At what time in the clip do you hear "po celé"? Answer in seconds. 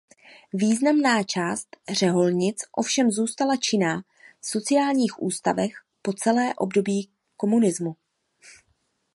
6.01-6.53